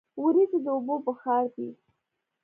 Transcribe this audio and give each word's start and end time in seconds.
وریځې 0.21 0.59
د 0.65 0.67
اوبو 0.75 0.95
بخار 1.05 1.45
دي. 1.55 1.69